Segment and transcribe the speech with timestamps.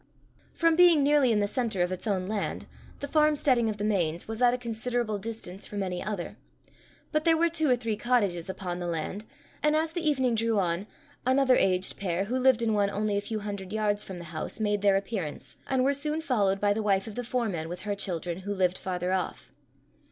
[0.55, 2.65] From being nearly in the centre of its own land,
[3.01, 6.37] the farm steading of the Mains was at a considerable distance from any other;
[7.11, 9.25] but there were two or three cottages upon the land,
[9.61, 10.87] and as the evening drew on,
[11.23, 14.59] another aged pair, who lived in one only a few hundred yards from the house,
[14.59, 17.93] made their appearance, and were soon followed by the wife of the foreman with her
[17.93, 19.51] children, who lived farther off.